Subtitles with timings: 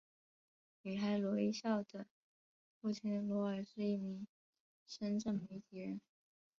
[0.81, 2.07] 女孩罗一笑的
[2.81, 4.25] 父亲罗尔是一名
[4.87, 6.01] 深圳媒体人。